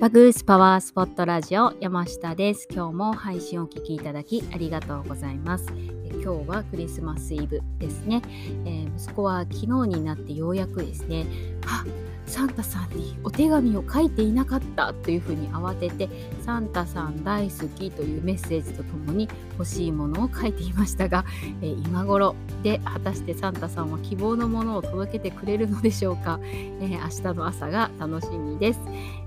[0.00, 2.66] バグースパワースポットラジオ山下です。
[2.70, 5.66] 今日も配信をお聞きいただきありがとうございます。
[6.22, 8.22] 今日はクリスマスイブですね、
[8.64, 9.66] えー、息子は昨日
[9.98, 11.26] になってようやくですね、
[11.66, 11.84] あ
[12.30, 16.08] サンタさんにお手紙を書いていなかったというふうに慌てて
[16.44, 21.24] サンタさん大好きというメッセージとともに欲しいものを書いていましたが、
[21.60, 28.80] えー、今頃で果たしてサンタさんは希望のものを届けてくれるのでしょうか、えー、明日の朝が楽しみです、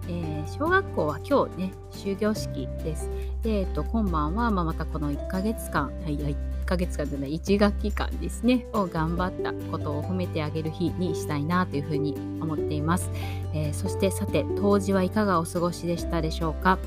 [0.07, 3.32] えー、小学校は今日ね終業式です。
[3.43, 13.09] で、えっと、今晩は、まあ、またこの1ヶ月間、はい、1ヶ月間じゃない1学期間ですねを頑張ったことを褒めてあげる日にしたいなというふうに思っています、
[13.53, 16.79] えー、そしてさて当時はいかがお過ごしでしたでしょうか？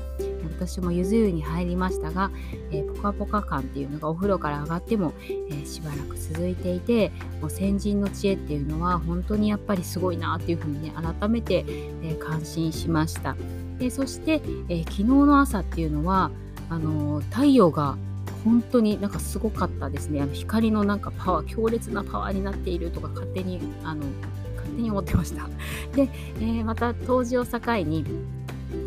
[0.59, 2.31] 私もゆず湯に入りましたが、
[2.71, 7.11] えー、ポカポカ感っていうのがお風呂から上がっても、えー、しばらく続いていて
[7.41, 13.35] もう先人の知恵っていうのは本当にやっぱりすごいなっていうふうにね改めて、えー、感心しました。
[13.77, 16.31] でそして、え昨日の朝っていうのは
[16.69, 17.97] あの太陽が
[18.43, 20.21] 本当になんかすごかったですね。
[20.21, 24.03] あの光のなんかパワー強烈なパワーになっているとか勝手にあの
[24.55, 25.47] 勝手に思ってました。
[25.95, 28.05] で、えー、また冬至を境に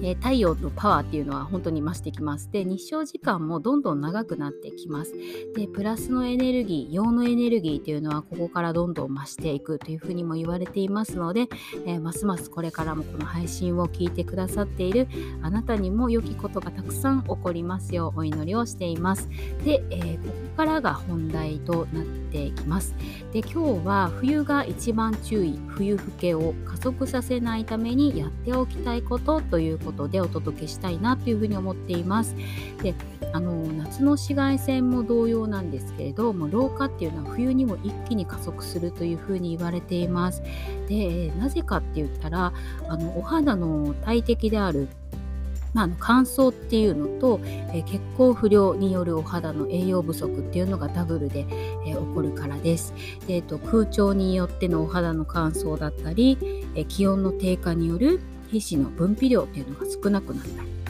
[0.02, 2.50] えー、太陽のパワーっていうのは本当に増してきます。
[2.50, 5.14] で、日照時間もどんどん長くなってきます。
[5.54, 11.48] で、プラスのエネルギー、陽のエネルギーっていうのはここからどんどん増していくというふうにも言われていますので、
[11.86, 15.08] えー、ますますこれからもこの配信を聞いてくださっている
[15.42, 19.28] あなたにも良きことがたくさん起こりますようお祈りをしています。
[19.64, 22.94] で、えー、ここからが本題となっていきます。
[23.32, 32.34] で、今日は冬が一番注意、冬更けを加速させないためにやっておきたいことということことでお届けしたいなというふうに思っています。
[32.82, 32.94] で
[33.32, 40.42] あの夏の紫外線も同様なんですけれども老化っていうのは冬にも一気に加速するというふうに言われています。
[40.88, 42.52] でなぜかって言ったら
[42.88, 44.88] あのお肌の大敵である
[45.72, 51.46] まあ、の乾燥っていうのと、えー、血行不良によるお肌の栄養不足っていうのがダブルで、
[51.86, 52.92] えー、起こるからです。
[53.26, 56.36] でえーと、空調によってのお肌の乾燥だったり、
[56.74, 58.20] えー、気温の低下による
[58.50, 60.80] 皮脂の分泌量っていうのが少なくなった。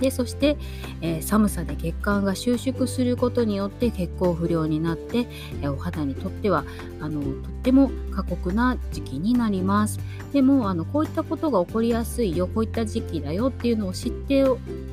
[0.00, 0.56] でそして、
[1.00, 5.26] えー、寒さで血管が収縮することによって血行不良になって、
[5.62, 6.64] えー、お肌にとっては
[7.00, 9.98] あのとっても過酷な時期になります。
[10.32, 14.44] でもあのこういったことが起こりやすいよこういった時期だよっていうのを知って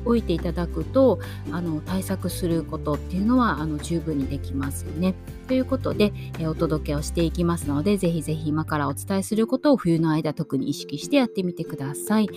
[0.04, 1.18] おいていただくと
[1.50, 5.14] あの対策することっていうのはあの十分にできますよね
[5.48, 12.28] ということで、え、お届けをしていきますのでぜひぜひ今からお伝えすることを冬の間特に意識してやってみてください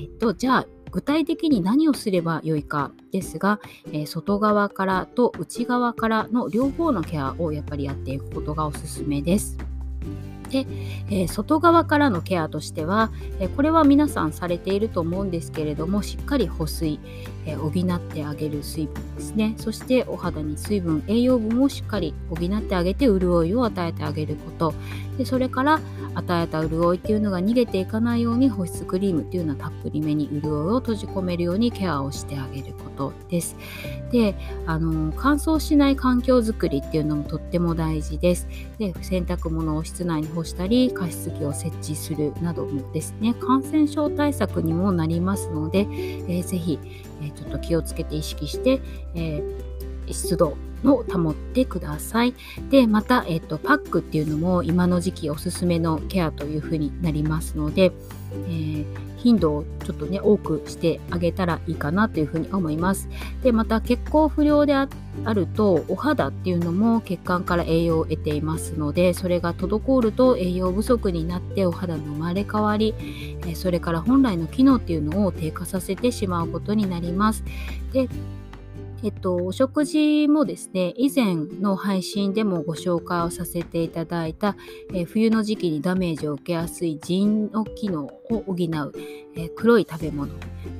[0.00, 3.58] えっとじゃあ具体的に何をすればよいかですが、
[3.88, 9.73] えー、外側からと内側からの両方のケアをやっぱりやっていくことがおすすめです。
[10.54, 10.66] で、
[11.10, 13.10] え、外側からのケアとしては、
[13.40, 17.00] え、これは皆さんされていると思うんですけれどもしっかり保水、
[17.44, 24.74] え、補ってあげる水分ですねそしてお肌に水分栄養分をしっかり補ってあげて潤いを与えてあげること
[25.18, 25.80] でそれから
[26.14, 33.56] 与えた潤いっていうのが逃げていかないように保湿クリームっていうのはたっぷりめに潤いを閉じ込めるようにケアをしてあげることです。
[34.10, 34.34] で
[34.66, 38.46] あの乾燥しない環境づくりっていうのもとっても大事です。
[38.78, 46.78] で洗濯物を室内に干したり加湿器を設置するなどもですね感染症対策にもなりますので、えー、ぜひ、
[47.22, 48.80] えー、ちょっと気をつけて意識して、
[49.14, 52.34] えー、湿度を保ってください。
[52.70, 57.92] で、また、えっと、パックっていうのも今の時期おすすめのケアというふうになりますので、
[58.46, 58.86] えー、
[59.18, 63.08] 頻度をちょっとね、多くしてあげたらいいかなというふうに思います。
[63.42, 64.88] で、また血行不良であ
[65.32, 72.94] ると、お肌っていうのも血管から栄養を得ていますので、それが滞ると栄養不足になってお肌の生まれ変わり、
[73.46, 77.44] えそれから本来の機能っていうのを低下させてしまうことになります。
[77.92, 78.08] で
[79.02, 84.56] えっと、お食事もですね、以前の配信でもご紹介をさせていただいた、
[84.94, 88.10] え冬の時期にダメージを受けやすい腎の機能を
[88.46, 88.92] 補う、
[89.36, 90.32] え黒い食べ物、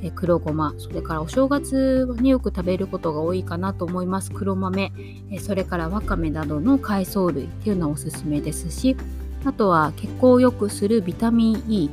[0.03, 4.31] え黒ごま、それからお正月によく食べることが多いかなと思います。
[4.31, 4.93] 黒豆、
[5.31, 8.97] えそれからわかめなどの海藻類っていうのはおすすめですし、
[9.45, 11.91] あとは血行を良くするビタミン E、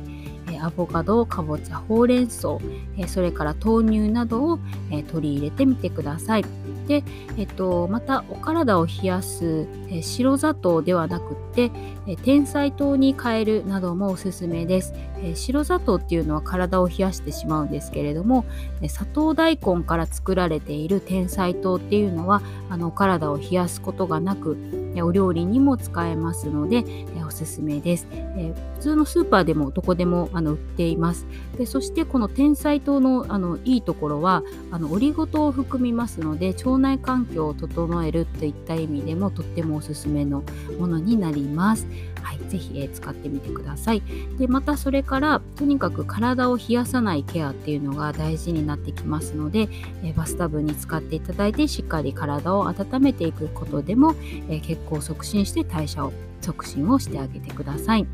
[0.62, 2.58] アボカド、かぼちゃ、ほうれん草、
[2.96, 4.58] えそれから豆乳などを
[4.90, 6.44] え取り入れてみてください。
[6.86, 7.04] で、
[7.36, 11.70] えっと、またお体を冷やすえ白砂糖ではなくって
[12.06, 14.92] え天才糖に変えるなどもおすすめです。
[15.22, 18.44] え白砂糖っていうのは体を冷やしてしまうんですけれども
[18.80, 24.56] え砂糖大根から作られている天才糖っていうのはあの体を冷やすことがなく
[25.00, 26.84] お料理にも使えますので、
[27.16, 31.26] えおすすめです、え、普通のスーパーでもどこでもあの売っています。
[31.56, 40.42] でそしてこの天才糖のあのいいところはあのオリゴ糖を含みますので腸内環境を整えるといった意味でもとってもおすすめの
[40.78, 41.86] ものになります。
[42.22, 44.02] はい、ぜひ、えー、使ってみてください。
[44.38, 49.68] でまたそれからとにかく体を冷やさないケアっていうのが大事になってきますので、
[50.02, 54.14] えー、バスタブに使っていただいてしっかり体を温めていくことでも、
[54.48, 58.06] えー、血行促進して代謝を促進をしてあげてください。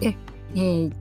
[0.00, 0.16] で
[0.54, 0.92] えー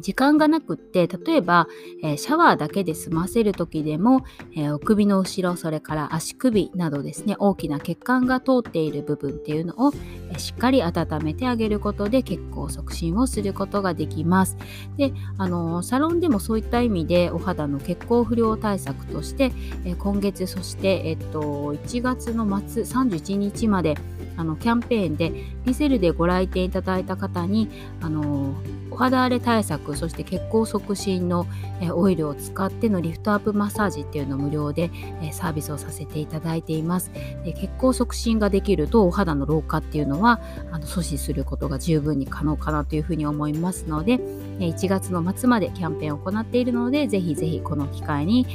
[0.00, 1.66] 時間がなくって例えば、
[2.02, 4.24] えー、シャワーだけで済ませる時でも、
[4.54, 9.92] えー、お首の後ろそれから足首などですね大きな血管が通っている部分っていうのを、
[10.36, 14.56] しっかり温めてあげることで血行促進をすることができます。
[14.96, 19.52] であのサロンでもそういった意味でお肌の血行不良対策として、
[19.84, 23.96] え今月そして、えっと、1月の末31日まで
[24.38, 25.32] あのキャンペーンで
[25.66, 27.68] リセルでご来店いただいた方に
[28.00, 28.54] あの
[28.90, 31.46] お肌荒れ対策そして血行促進の
[31.92, 34.90] オイルを使ってのリフトアップマッサージっていうのを無料で
[35.32, 37.10] サービスをさせていただいています。
[37.44, 44.18] 血行促進ができるとお肌の老化っていうのはあの阻止することが十分に可能かなというふうに思いますので
[44.58, 48.46] 1月の末までキャンペーンを行っているのでぜひぜひこの機会に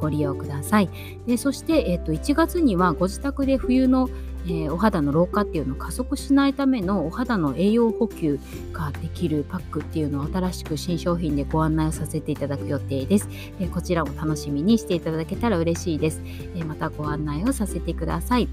[0.00, 0.90] ご利用ください。
[1.26, 4.08] でそして、えっと、1月にはご自宅で冬の
[4.46, 8.40] えー、お肌の老化っていうのを加速しないためのお肌の栄養補給
[8.72, 13.28] ができるパックっていうのを新しく新商品でご案内をさせていただく予定です。
[13.60, 16.20] えー、こちらも楽しみにしていただけたら嬉しいです。
[16.54, 18.48] えー、またご案内をさせてください。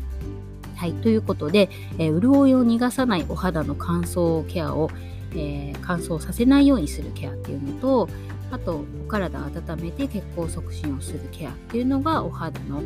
[0.79, 4.89] はい、ということで、え潤いを逃がさないお肌の乾燥ケアを、
[5.35, 8.07] え乾燥させないようにするケアっていうのと、
[8.49, 12.81] あとお体を温めて血行促進をするケアっていうのがお肌の、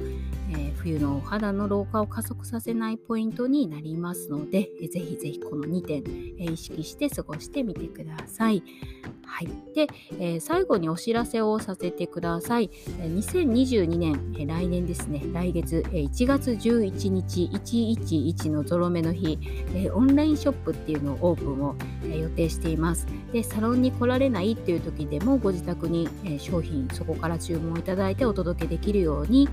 [0.54, 8.64] えー、冬のお肌の老化を加速させないポイントになりますので、えー、ぜひぜひこの2点、えー、意識して過ごしてみてください。
[9.26, 9.88] はい、で、
[10.20, 12.70] えー、最後にお知らせをさせてください。
[13.00, 19.40] え、2022年、えー、来年ですね、来月、えー、1月11日111のゾロ目の日、
[19.74, 21.76] えー、オンラインショップっていうのをオープンを、
[22.08, 23.08] 予定しています。
[23.32, 26.08] で、サロンに来られないっていう時でもご自宅に、
[26.38, 29.50] 商品そこから注文をいただいてお届けできるように、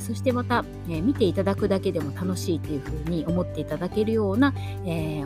[0.00, 4.54] そしてまた、見ていただくだけでも楽しいっていうふうに思っていただけるような、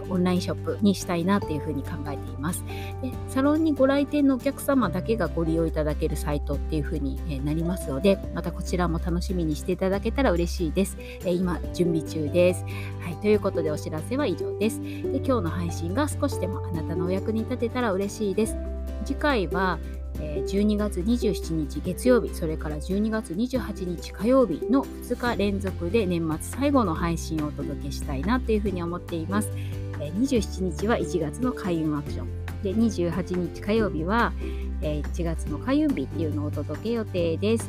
[0.08, 2.64] オンラインショップにしたいなっていうふうに考えています。
[3.02, 10.96] でサロンにご来店のお客様だけがご利用いただけるサイトっていう風になりますので、またこちらも楽しみにしていただけたら嬉しいです。
[11.26, 12.64] 今、準備中です。
[13.00, 14.80] はい、ということでお知らせは以上です。
[14.80, 18.56] で今日の配信が少しでもあなたのお役に立てたら嬉しいです。
[19.04, 19.78] 次回は
[20.18, 29.50] 12月27日月曜日、それから12月28日火曜日の2日連続で年末最後の配信をお届けしたいなというふうに思っています。
[29.98, 32.46] 27日は1月の開運アクション。
[32.62, 34.32] で28日火曜日は、
[34.80, 37.68] え、1月の火曜日っていうのをお届け予定です。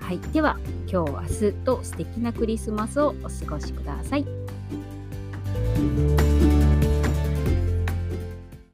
[0.00, 4.26] はい、では今日明日と素敵なクリスマスをお過ごしください。